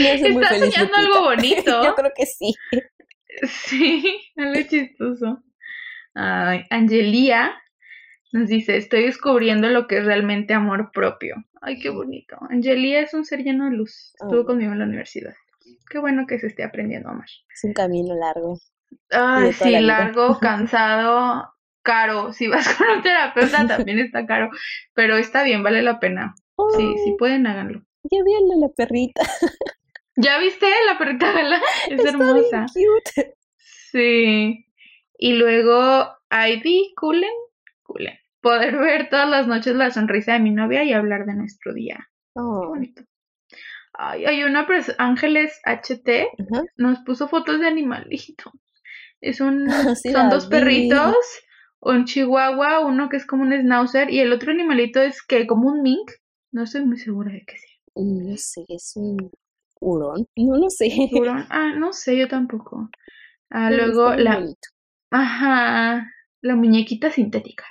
[0.00, 0.98] Me hace muy Está feliz, soñando Lupita.
[0.98, 1.84] algo bonito.
[1.84, 2.54] Yo creo que sí.
[3.46, 5.42] Sí, algo chistoso.
[6.14, 7.52] Ay, Angelía
[8.32, 11.36] nos dice, estoy descubriendo lo que es realmente amor propio.
[11.60, 12.36] Ay, qué bonito.
[12.48, 14.14] Angelía es un ser lleno de luz.
[14.20, 14.46] Estuvo Oh.
[14.46, 15.34] conmigo en la universidad.
[15.90, 17.28] Qué bueno que se esté aprendiendo a amar.
[17.52, 18.58] Es un camino largo.
[19.10, 22.32] Ay, sí, la largo, cansado, caro.
[22.32, 24.50] Si vas con un terapeuta también está caro,
[24.94, 26.34] pero está bien, vale la pena.
[26.76, 27.82] Sí, sí Oh, pueden, háganlo.
[28.04, 29.22] Ya vi a la perrita.
[30.16, 31.32] ¿Ya viste la perrita?
[31.88, 32.66] Es Está bien hermosa.
[32.72, 33.34] cute.
[33.90, 34.66] Sí.
[35.20, 37.30] Y luego Ivy Cullen,
[37.84, 38.18] Cullen.
[38.42, 42.08] Poder ver todas las noches la sonrisa de mi novia y hablar de nuestro día.
[42.60, 43.04] Qué Oh, bonito.
[43.94, 46.28] Ay, hay una pers- Ángeles HT
[46.76, 48.52] nos puso fotos de animalito.
[49.20, 50.50] Es un Sí, son dos vi.
[50.50, 51.14] perritos,
[51.80, 55.68] un chihuahua, uno que es como un schnauzer y el otro animalito es que como
[55.68, 56.10] un mink.
[56.52, 57.70] No estoy muy segura de qué sea.
[57.94, 59.30] No sé, es un
[59.80, 60.26] hurón.
[60.36, 60.88] No lo sé.
[61.10, 61.46] Hurón.
[61.50, 62.88] Ah, no sé, yo tampoco.
[63.50, 64.68] Ah, luego la bonito.
[65.10, 67.64] Ajá, la muñequita sintética.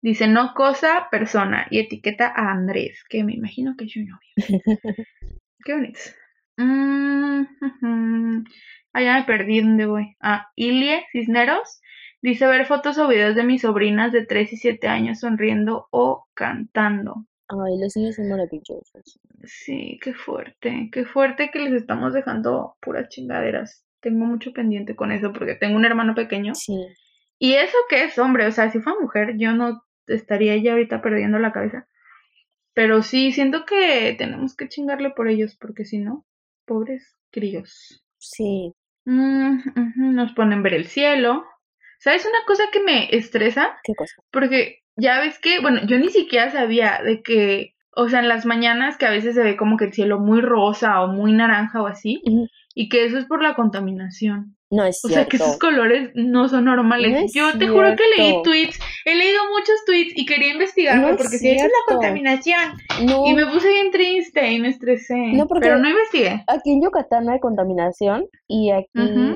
[0.00, 4.30] Dice no cosa, persona y etiqueta a Andrés, que me imagino que es su novio.
[5.64, 6.00] Qué bonito.
[6.56, 8.44] Mm.
[8.92, 10.16] Ah, ya me perdí dónde voy.
[10.20, 11.80] Ah, Ilie Cisneros
[12.22, 16.26] dice ver fotos o videos de mis sobrinas de 3 y 7 años sonriendo o
[16.34, 17.26] cantando.
[17.48, 19.20] Ay, los niños son maravillosos.
[19.42, 23.83] Sí, qué fuerte, qué fuerte que les estamos dejando puras chingaderas.
[24.04, 26.76] Tengo mucho pendiente con eso porque tengo un hermano pequeño Sí.
[27.38, 31.00] Y eso que es hombre, o sea, si fuera mujer, yo no estaría ya ahorita
[31.00, 31.88] perdiendo la cabeza.
[32.74, 36.26] Pero sí, siento que tenemos que chingarle por ellos, porque si no,
[36.66, 38.04] pobres críos.
[38.18, 38.74] Sí.
[39.06, 39.58] Mm,
[40.14, 41.44] nos ponen ver el cielo.
[41.98, 43.78] ¿Sabes una cosa que me estresa?
[43.82, 44.14] ¿Qué cosa?
[44.30, 48.44] Porque ya ves que, bueno, yo ni siquiera sabía de que, o sea, en las
[48.44, 51.82] mañanas que a veces se ve como que el cielo muy rosa o muy naranja
[51.82, 52.22] o así.
[52.74, 54.56] Y que eso es por la contaminación.
[54.74, 55.44] No es O sea, que cierto.
[55.44, 57.12] esos colores no son normales.
[57.12, 58.42] No es Yo te juro que leí cierto.
[58.42, 61.74] tweets, he leído muchos tweets y quería No es porque si es la cierto.
[61.86, 62.72] contaminación.
[63.04, 65.14] No, Y me puse bien triste y me estresé.
[65.32, 66.44] No, porque- Pero no investigué.
[66.46, 68.88] aquí en Yucatán no hay contaminación y aquí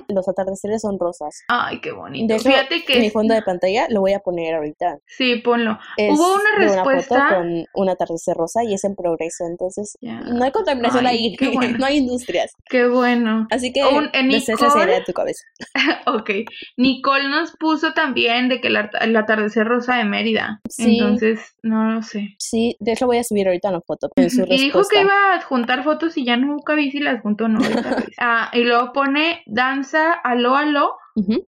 [0.08, 1.42] los atardeceres son rosas.
[1.48, 2.32] Ay, qué bonito.
[2.32, 4.98] De hecho, Fíjate que mi fondo de pantalla lo voy a poner ahorita.
[5.06, 5.78] Sí, ponlo.
[5.96, 7.14] Es Hubo una de respuesta.
[7.14, 9.44] Una foto con un atardecer rosa y es en progreso.
[9.46, 11.36] Entonces, no hay contaminación Ay, ahí.
[11.54, 11.78] bueno.
[11.78, 12.52] no hay industrias.
[12.68, 13.46] Qué bueno.
[13.50, 14.40] Así que Un- en idea
[14.86, 15.27] de tu cabeza.
[16.06, 16.30] Ok.
[16.76, 20.60] Nicole nos puso también de que el, atardecer rosa de Mérida.
[20.68, 20.98] Sí.
[20.98, 22.34] Entonces, no lo sé.
[22.38, 25.34] Sí, de hecho voy a subir ahorita una foto en su Y dijo que iba
[25.34, 27.60] a juntar fotos y ya nunca vi si las juntó o no.
[28.20, 30.96] ah, y luego pone danza aló aló,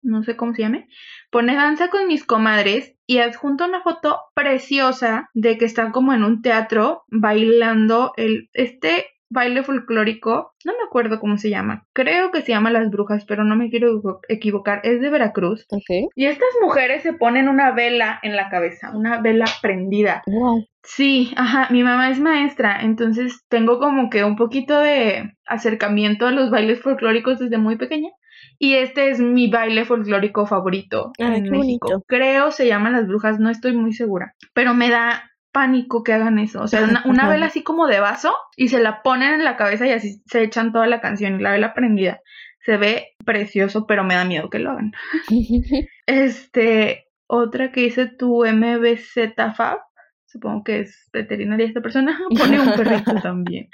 [0.02, 0.88] no sé cómo se llame.
[1.32, 6.24] Pone danza con mis comadres y adjunta una foto preciosa de que están como en
[6.24, 10.54] un teatro bailando el este baile folclórico.
[10.66, 11.86] No me acuerdo cómo se llama.
[11.94, 14.82] Creo que se llama Las Brujas, pero no me quiero equivo- equivocar.
[14.84, 15.66] Es de Veracruz.
[15.72, 16.10] Ok.
[16.16, 20.22] Y estas mujeres se ponen una vela en la cabeza, una vela prendida.
[20.26, 20.66] Wow.
[20.84, 26.32] Sí, ajá, mi mamá es maestra, entonces tengo como que un poquito de acercamiento a
[26.32, 28.10] los bailes folclóricos desde muy pequeña.
[28.58, 31.58] Y este es mi baile folclórico favorito Ay, en México.
[31.58, 32.04] bonito.
[32.08, 34.34] Creo se llaman las brujas, no estoy muy segura.
[34.54, 35.24] Pero me da
[35.60, 36.62] pánico que hagan eso.
[36.62, 39.58] O sea, una, una vela así como de vaso y se la ponen en la
[39.58, 42.22] cabeza y así se echan toda la canción y la vela prendida.
[42.66, 44.94] Se ve precioso, pero me da miedo que lo hagan.
[46.06, 49.80] Este, otra que dice tu MBZ Fab,
[50.28, 53.70] supongo que es veterinaria esta persona, pone un perrito también.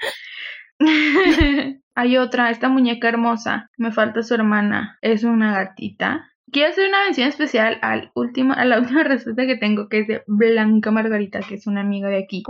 [1.94, 6.32] Hay otra, esta muñeca hermosa, me falta su hermana, es una gatita.
[6.52, 10.06] Quiero hacer una mención especial al último, a la última respuesta que tengo, que es
[10.08, 12.42] de Blanca Margarita, que es una amiga de aquí.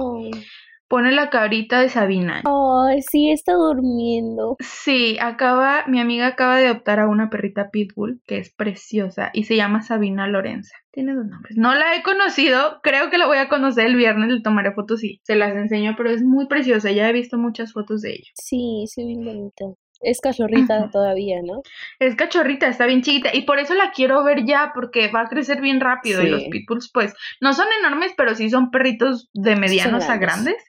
[0.89, 2.45] Pone la cabrita de Sabina.
[2.45, 4.57] Ay, sí, está durmiendo.
[4.61, 9.45] Sí, acaba, mi amiga acaba de adoptar a una perrita pitbull que es preciosa y
[9.45, 10.77] se llama Sabina Lorenza.
[10.93, 11.57] Tiene dos nombres.
[11.57, 15.03] No la he conocido, creo que la voy a conocer el viernes, le tomaré fotos
[15.03, 18.31] y se las enseño, pero es muy preciosa, ya he visto muchas fotos de ella.
[18.35, 19.65] Sí, sí, bien bonita.
[20.01, 21.63] Es cachorrita todavía, ¿no?
[21.99, 25.29] Es cachorrita, está bien chiquita y por eso la quiero ver ya porque va a
[25.29, 26.31] crecer bien rápido y Sí.
[26.31, 30.45] los pitbulls pues no son enormes, pero sí son perritos de medianos a grandes.
[30.45, 30.65] grandes.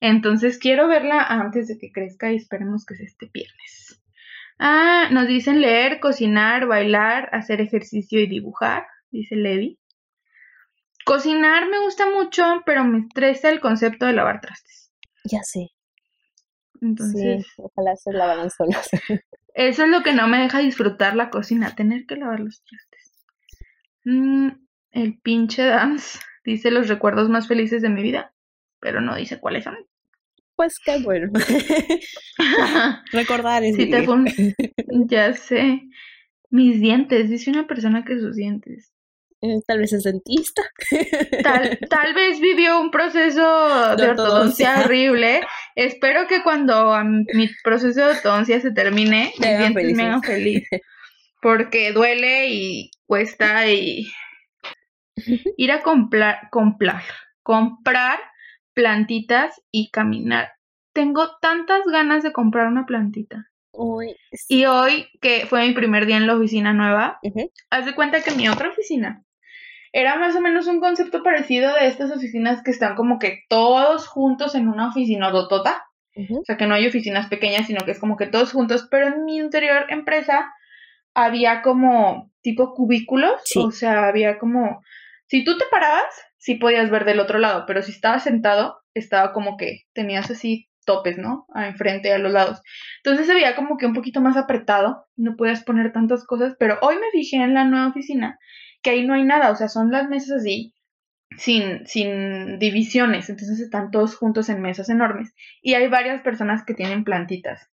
[0.00, 4.02] Entonces quiero verla antes de que crezca y esperemos que sea este viernes.
[4.58, 9.78] Ah, nos dicen leer, cocinar, bailar, hacer ejercicio y dibujar, dice Levi.
[11.04, 14.90] Cocinar me gusta mucho, pero me estresa el concepto de lavar trastes.
[15.24, 15.68] Ya sé.
[16.80, 18.88] Entonces, Sí, ojalá se lavaran solos.
[19.54, 23.12] eso es lo que no me deja disfrutar la cocina, tener que lavar los trastes.
[24.04, 24.48] Mm,
[24.92, 28.32] el pinche dance dice los recuerdos más felices de mi vida,
[28.80, 29.76] pero no dice cuáles son.
[30.54, 31.30] Pues qué bueno.
[33.12, 34.06] Recordar es Si te
[35.08, 35.82] Ya sé.
[36.48, 38.95] Mis dientes, dice una persona que sus dientes.
[39.42, 40.62] Eh, Tal vez es dentista.
[41.42, 44.84] Tal, tal vez vivió un proceso de De ortodoncia ortodoncia.
[44.84, 45.40] horrible.
[45.74, 50.66] Espero que cuando mi proceso de ortodoncia se termine, mis me hagan feliz.
[51.42, 54.08] Porque duele y cuesta y
[55.56, 57.02] ir a comprar, comprar,
[57.42, 58.18] comprar
[58.74, 60.50] plantitas y caminar.
[60.92, 63.46] Tengo tantas ganas de comprar una plantita.
[63.72, 64.60] Uy, sí.
[64.60, 68.22] Y hoy, que fue mi primer día en la oficina nueva, Ujú, haz de cuenta
[68.22, 69.22] que mi otra oficina
[69.96, 74.06] era más o menos un concepto parecido de estas oficinas que están como que todos
[74.06, 75.86] juntos en una oficina dotota.
[76.14, 76.40] ujú.
[76.40, 78.88] O sea, que no hay oficinas pequeñas, sino que es como que todos juntos.
[78.90, 80.52] Pero en mi anterior empresa
[81.14, 83.40] había como tipo cubículos.
[83.44, 83.58] Sí.
[83.58, 84.82] O sea, había como...
[85.28, 86.04] Si tú te parabas,
[86.36, 90.68] sí podías ver del otro lado, pero si estabas sentado, estaba como que tenías así
[90.84, 91.46] topes, ¿no?
[91.54, 92.60] A enfrente, a los lados.
[93.02, 96.76] Entonces se veía como que un poquito más apretado, no podías poner tantas cosas, pero
[96.82, 98.38] hoy me fijé en la nueva oficina
[98.86, 100.72] que ahí no hay nada, o sea, son las mesas así,
[101.38, 106.74] sin, sin divisiones, entonces están todos juntos en mesas enormes y hay varias personas que
[106.74, 107.70] tienen plantitas.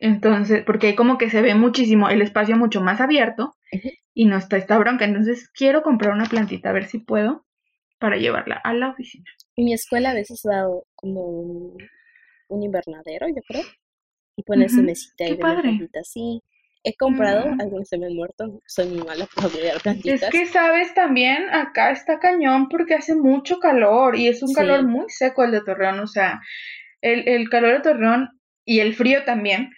[0.00, 3.54] Entonces, porque ahí como que se ve muchísimo el espacio mucho más abierto
[4.14, 7.46] y no está esta bronca, entonces quiero comprar una plantita a ver si puedo
[8.00, 9.26] para llevarla a la oficina.
[9.56, 10.66] En mi escuela a veces da
[10.96, 11.76] como un,
[12.48, 13.62] un invernadero, yo creo.
[14.36, 15.62] Y pones su Ujú, mesita qué y padre.
[15.62, 16.08] plantitas.
[16.08, 16.42] Sí,
[16.82, 17.60] he comprado, Mm.
[17.60, 18.60] algunos se me han muerto.
[18.66, 20.30] Soy muy mala para cuidar Es plantitas.
[20.30, 24.54] que, sabes, también acá está cañón porque hace mucho calor y es un Sí.
[24.54, 26.40] calor muy seco el de Torreón, o sea,
[27.02, 28.30] el, el calor de Torreón
[28.64, 29.70] y el frío también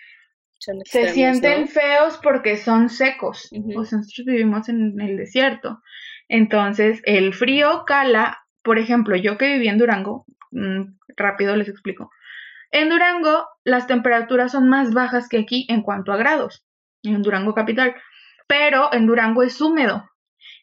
[0.84, 1.66] se sienten ¿no?
[1.66, 3.48] feos porque son secos,
[3.84, 5.80] sea, nosotros vivimos en el desierto,
[6.28, 10.82] entonces el frío cala, por ejemplo, yo que viví en Durango, mm,
[11.16, 12.10] rápido les explico,
[12.70, 16.64] en Durango las temperaturas son más bajas que aquí en cuanto a grados,
[17.02, 17.94] en Durango capital,
[18.46, 20.08] pero en Durango es húmedo.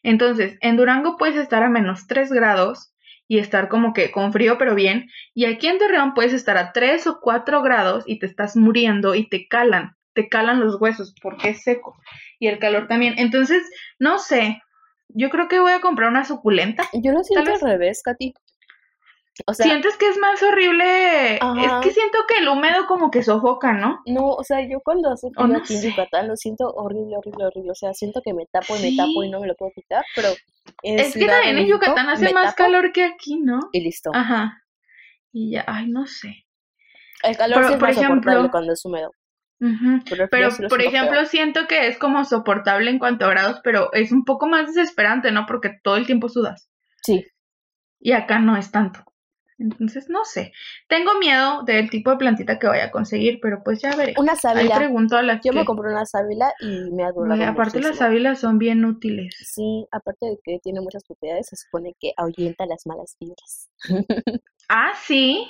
[0.02, 2.94] Entonces, en Durango puedes estar a menos 3 grados
[3.28, 6.72] y estar como que con frío pero bien, y aquí en Torreón puedes estar a
[6.72, 11.14] 3 o 4 grados y te estás muriendo y te calan, te calan los huesos
[11.22, 11.96] porque es seco
[12.40, 13.14] y el calor también.
[13.18, 13.62] Entonces,
[14.00, 14.60] no sé,
[15.08, 16.88] yo creo que voy a comprar una suculenta.
[16.92, 18.34] Yo lo siento al revés, Katy.
[19.46, 21.38] O sea, ¿Sientes que es más horrible?
[21.40, 21.62] Ajá.
[21.62, 24.00] Es que siento que el húmedo como que sofoca, ¿no?
[24.06, 25.82] no, o sea, yo cuando hace frío no aquí en.
[25.90, 27.70] Yucatán lo siento horrible, horrible, horrible.
[27.70, 28.96] O sea, siento que me tapo y me Sí.
[28.96, 30.28] tapo y no me lo puedo quitar, pero
[30.82, 33.60] Es que también en Yucatán hace más tapo calor que aquí, ¿no?
[33.72, 34.10] Y listo.
[34.12, 34.62] Ajá.
[35.32, 36.44] Y ya, ay, no sé.
[37.22, 39.10] El calor Pero, sí es por más soportable ejemplo- cuando es húmedo.
[39.60, 40.00] Ujú.
[40.30, 44.10] Pero, sí por ejemplo, siento que es como soportable en cuanto a grados, pero es
[44.10, 45.44] un poco más desesperante, ¿no?
[45.46, 46.68] Porque todo el tiempo sudas.
[47.02, 47.24] Sí,
[48.00, 49.04] Y acá no es tanto.
[49.60, 50.52] Entonces, no sé.
[50.88, 54.14] Tengo miedo del tipo de plantita que vaya a conseguir, pero pues ya veré.
[54.16, 54.76] una Ahí sábila.
[54.76, 58.40] pregunto a las Yo me compré una sábila y me ha durado aparte las sábilas
[58.40, 59.36] son bien útiles.
[59.38, 63.70] Sí, aparte de que tiene muchas propiedades, se supone que ahuyenta las malas vibras.
[64.68, 65.46] Ah, sí.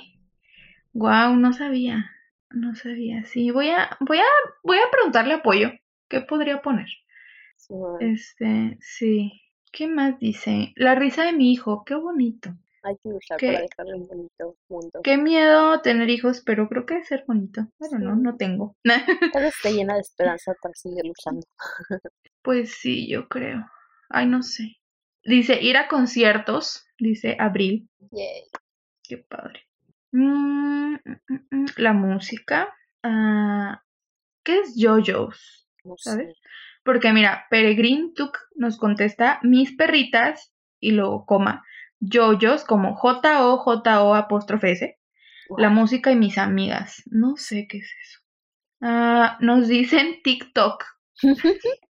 [0.92, 2.10] Guau, no sabía.
[2.50, 3.24] No sabía.
[3.24, 4.24] Sí, voy a, voy a,
[4.64, 5.70] voy a preguntarle apoyo.
[6.08, 6.88] ¿Qué podría poner?
[7.56, 7.74] Sí.
[8.00, 9.32] Este, sí.
[9.70, 10.72] ¿Qué más dice?
[10.74, 12.50] La risa de mi hijo, qué bonito.
[12.82, 13.46] Hay que luchar ¿Qué?
[13.48, 15.00] para dejarle un bonito mundo.
[15.04, 17.66] Qué miedo tener hijos, pero creo que debe ser bonito.
[17.78, 18.20] Pero no, Sí.
[18.22, 18.76] no tengo.
[19.34, 21.46] Tal vez esté llena de esperanza para seguir luchando.
[22.42, 23.66] Pues sí, yo creo.
[24.08, 24.76] Ay, no sé.
[25.22, 27.86] Dice ir a conciertos, dice Abril.
[28.12, 28.44] Yay.
[29.06, 29.60] Qué padre.
[30.12, 32.74] Mm, mm, mm, La música.
[33.02, 33.82] Ah,
[34.42, 35.68] ¿Qué es JoJo's?
[35.84, 36.28] No ¿Sabes?
[36.28, 36.40] sé.
[36.82, 41.62] Porque mira, Peregrin Tuk nos contesta mis perritas y luego coma.
[42.00, 44.98] JoJo's como J-O-J-O apóstrofe S.
[45.56, 47.02] La música y mis amigas.
[47.06, 48.20] No sé qué es eso.
[48.80, 50.84] Ah, nos dicen TikTok.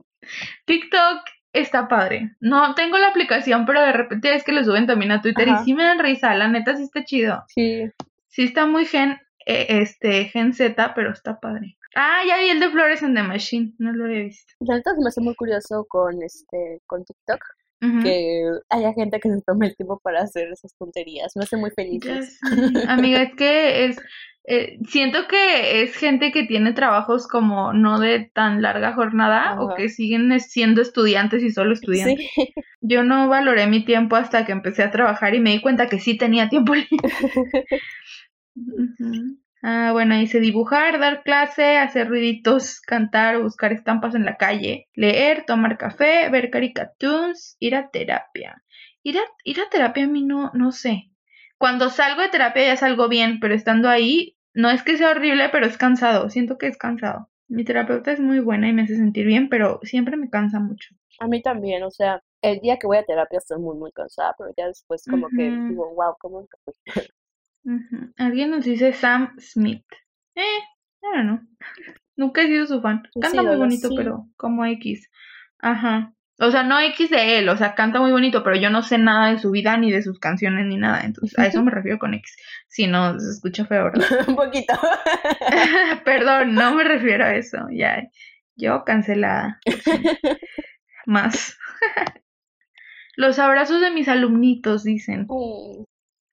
[0.65, 1.19] TikTok
[1.53, 2.35] está padre.
[2.39, 5.61] No tengo la aplicación, pero de repente es que lo suben también a Twitter Ajá.
[5.61, 6.35] y sí me dan risa.
[6.35, 7.43] La neta sí está chido.
[7.47, 7.89] Sí.
[8.27, 11.77] Sí está muy gen, eh, este, gen Z, pero está padre.
[11.95, 13.73] Ah, ya vi el de Flores en The Machine.
[13.79, 14.53] No lo había visto.
[14.59, 17.43] La neta se me hace muy curioso con este, con TikTok,
[17.79, 21.33] Que haya gente que se tome el tiempo para hacer esas tonterías.
[21.35, 22.39] Me hace muy sé.
[22.87, 23.97] Amiga, es que es
[24.49, 29.75] eh, siento que es gente que tiene trabajos como no de tan larga jornada o
[29.75, 32.29] que siguen siendo estudiantes y solo estudiantes.
[32.33, 32.53] Sí.
[32.81, 35.99] Yo no valoré mi tiempo hasta que empecé a trabajar y me di cuenta que
[35.99, 36.87] sí tenía tiempo libre.
[39.63, 45.45] Ah, bueno, dice dibujar, dar clase, hacer ruiditos, cantar, buscar estampas en la calle, leer,
[45.45, 48.63] tomar café, ver caricaturas, ir a terapia.
[49.03, 51.11] Ir a, ir a terapia a mí no, no sé.
[51.57, 55.49] Cuando salgo de terapia ya salgo bien, pero estando ahí, no es que sea horrible,
[55.49, 56.29] pero es cansado.
[56.29, 57.29] Siento que es cansado.
[57.47, 60.93] Mi terapeuta es muy buena y me hace sentir bien, pero siempre me cansa mucho.
[61.19, 64.35] A mí también, o sea, el día que voy a terapia estoy muy, muy cansada,
[64.37, 66.45] pero ya después como que digo, wow, ¿cómo
[67.67, 67.97] nunca fui?".
[67.99, 68.13] Ujú.
[68.17, 69.85] Alguien nos dice Sam Smith.
[70.35, 71.39] Eh, I don't know.
[72.15, 73.03] Nunca he sido su fan.
[73.13, 73.95] Sí, Canta muy bonito, sí.
[73.95, 75.09] pero como X.
[75.59, 76.13] Ajá.
[76.39, 78.99] O sea, no X de él, o sea, canta muy bonito, pero yo no sé
[78.99, 81.01] nada de su vida, ni de sus canciones, ni nada.
[81.03, 82.35] Entonces, a eso me refiero con X.
[82.67, 84.05] Si no, se escucha feo, ¿verdad?
[84.27, 84.73] Un poquito.
[86.05, 87.57] Perdón, no me refiero a eso.
[87.71, 88.03] Ya,
[88.55, 89.59] yo cancelada.
[91.07, 91.57] Más.
[93.15, 95.21] Los abrazos de mis alumnitos, dicen.
[95.27, 95.83] Mm,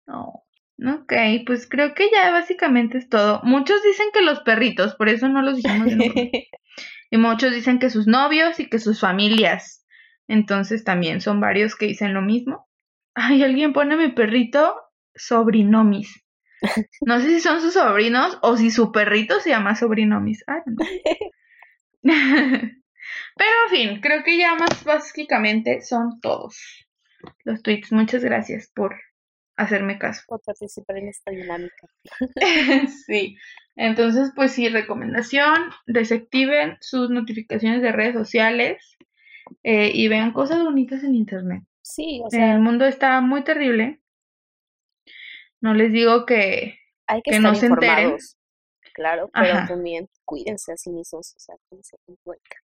[0.06, 0.43] No.
[0.78, 1.12] Ok,
[1.46, 3.40] pues creo que ya básicamente es todo.
[3.44, 5.92] Muchos dicen que los perritos, por eso no los dijimos.
[7.10, 9.86] Y muchos dicen que sus novios y que sus familias.
[10.26, 12.66] Entonces también son varios que dicen lo mismo.
[13.14, 14.74] Ay, alguien pone mi perrito
[15.14, 16.24] sobrinomis.
[17.02, 20.42] No sé si son sus sobrinos o si su perrito se llama sobrinomis.
[20.48, 20.78] I don't
[22.02, 22.70] know.
[23.36, 26.56] Pero en fin, creo que ya más básicamente son todos
[27.44, 27.92] los tweets.
[27.92, 28.96] Muchas gracias por
[29.56, 30.22] hacerme caso.
[30.26, 31.88] por participar en esta dinámica.
[33.06, 33.36] sí.
[33.76, 35.54] Entonces, pues sí, recomendación,
[35.86, 38.96] desactiven sus notificaciones de redes sociales
[39.62, 41.62] eh, y vean cosas bonitas en internet.
[41.82, 44.00] Sí, o el sea, mundo está muy terrible.
[45.60, 46.78] No les digo que...
[47.06, 48.16] hay que, que estar no se enteren.
[48.94, 49.66] Claro, pero Ajá.
[49.66, 52.63] también cuídense a sí mismos, o sea, cuídense con cuenca.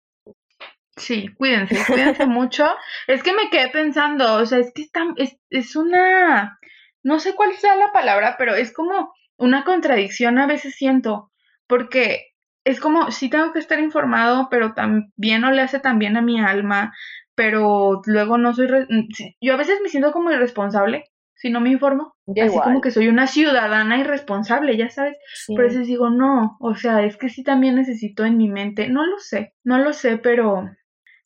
[0.98, 2.66] Sí, cuídense, cuídense mucho.
[3.08, 6.60] Es que me quedé pensando, o sea, es que está, es, es una...
[7.04, 11.32] No sé cuál sea la palabra, pero es como una contradicción a veces siento,
[11.68, 12.28] porque
[12.64, 16.22] es como, sí tengo que estar informado, pero también no le hace tan bien a
[16.22, 16.94] mi alma,
[17.36, 18.68] pero luego no soy...
[18.68, 19.08] mm,
[19.42, 22.16] Yo a veces me siento como irresponsable si no me informo.
[22.28, 25.18] Así igual, como que soy una ciudadana irresponsable, ya sabes.
[25.34, 25.54] sí.
[25.56, 28.88] Pero a veces digo, no, o sea, es que sí también necesito en mi mente,
[28.88, 30.70] no lo sé, no lo sé, pero,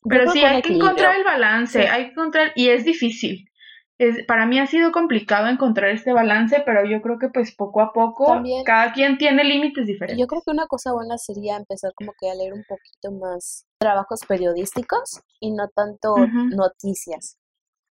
[0.02, 1.86] pero sí hay que encontrar el balance, Sí.
[1.86, 3.44] hay que encontrar, y es difícil.
[4.00, 7.80] Es, para mí ha sido complicado encontrar este balance, pero yo creo que pues poco
[7.80, 10.20] a poco También- cada quien tiene límites diferentes.
[10.20, 13.66] Yo creo que una cosa buena sería empezar como que a leer un poquito más
[13.80, 16.14] trabajos periodísticos y no tanto
[16.62, 17.38] noticias,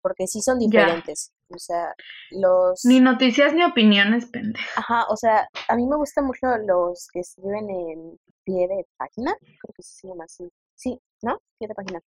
[0.02, 0.66] porque sí son Ya.
[0.68, 1.34] diferentes.
[1.50, 1.94] O sea,
[2.32, 2.86] los...
[2.86, 4.66] Ni noticias ni opiniones, pendejo.
[4.78, 9.36] Ajá, o sea, a mí me gustan mucho los que escriben en pie de página,
[9.42, 10.50] creo que se llama así.
[10.76, 11.40] Sí, ¿no?
[11.60, 12.00] Pie de página.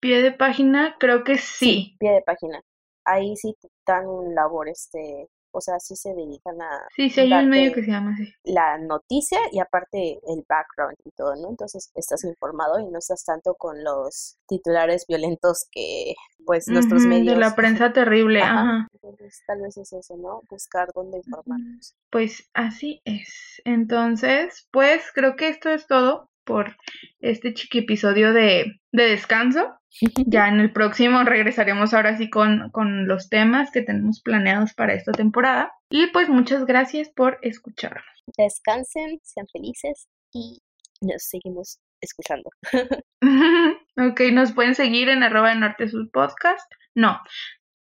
[0.00, 1.96] Pie de página, creo que sí.
[1.98, 2.60] Pie de página.
[3.04, 7.20] Ahí sí te dan un labor, este, o sea, sí se dedican a Sí, sí,
[7.20, 8.32] hay un medio que se llama así.
[8.44, 11.50] la noticia y aparte el background y todo, ¿no?
[11.50, 16.14] Entonces estás informado y no estás tanto con los titulares violentos que
[16.46, 17.34] pues nuestros medios.
[17.34, 18.60] De la prensa terrible, Ajá.
[18.60, 18.88] ajá.
[18.94, 20.42] Entonces tal vez es eso, ¿no?
[20.48, 21.94] Buscar dónde informarnos.
[22.10, 23.60] Pues así es.
[23.64, 26.76] Entonces, pues creo que esto es todo por
[27.20, 29.74] este chiqui episodio de, de descanso.
[30.26, 34.94] Ya en el próximo regresaremos ahora sí con, con los temas que tenemos planeados para
[34.94, 35.70] esta temporada.
[35.90, 38.04] Y pues muchas gracias por escucharnos.
[38.38, 40.62] Descansen, sean felices y
[41.02, 42.50] nos seguimos escuchando.
[43.96, 46.70] ok, nos pueden seguir en arroba de norte sur podcast.
[46.94, 47.20] No.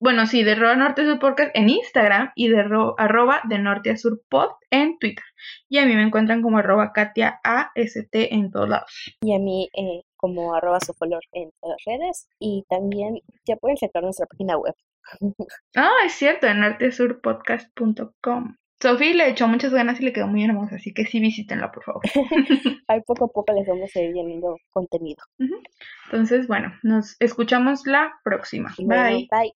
[0.02, 3.92] Bueno, sí, de arroba norte sur podcast en Instagram y de ro- arroba de norte
[3.92, 5.24] a sur pod en Twitter.
[5.70, 9.16] Y a mí me encuentran como arroba Katia AST en todos lados.
[9.22, 13.78] Y a mí eh, como arroba sofolor en todas las redes y también ya pueden
[13.78, 14.74] checar nuestra página web.
[15.76, 18.56] Ah, es cierto, en artesurpodcast.com.
[18.82, 21.84] Sofi le echó muchas ganas y le quedó muy hermosa, así que sí visítenla, por
[21.84, 22.02] favor.
[22.88, 25.24] Ahí poco a poco les vamos a ir llenando contenido.
[26.06, 28.74] Entonces, bueno, nos escuchamos la próxima.
[28.80, 29.28] Bueno, Bye.
[29.32, 29.52] bye.